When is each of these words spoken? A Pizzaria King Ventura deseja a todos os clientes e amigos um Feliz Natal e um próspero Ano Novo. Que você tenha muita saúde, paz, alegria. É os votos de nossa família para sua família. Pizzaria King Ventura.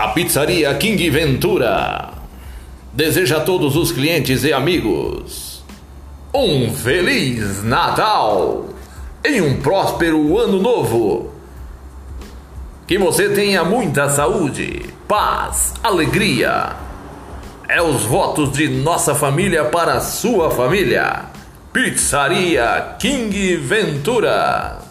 A 0.00 0.08
Pizzaria 0.08 0.74
King 0.76 1.10
Ventura 1.10 2.08
deseja 2.90 3.36
a 3.36 3.40
todos 3.40 3.76
os 3.76 3.92
clientes 3.92 4.44
e 4.44 4.50
amigos 4.50 5.62
um 6.32 6.72
Feliz 6.72 7.62
Natal 7.62 8.64
e 9.22 9.42
um 9.42 9.60
próspero 9.60 10.38
Ano 10.38 10.58
Novo. 10.58 11.34
Que 12.86 12.96
você 12.96 13.28
tenha 13.28 13.62
muita 13.62 14.08
saúde, 14.08 14.86
paz, 15.06 15.74
alegria. 15.82 16.76
É 17.68 17.82
os 17.82 18.02
votos 18.04 18.52
de 18.52 18.68
nossa 18.68 19.14
família 19.14 19.66
para 19.66 20.00
sua 20.00 20.50
família. 20.50 21.26
Pizzaria 21.74 22.96
King 22.98 23.56
Ventura. 23.56 24.89